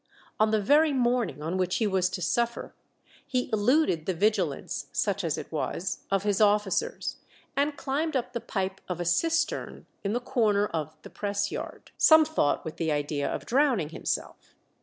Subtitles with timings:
[0.39, 2.73] On the very morning on which he was to suffer
[3.23, 7.17] he eluded the vigilance, such as it was, of his officers,
[7.55, 11.91] and climbed up the pipe of a cistern in the corner of the press yard;
[11.99, 14.55] some thought with the idea of drowning himself.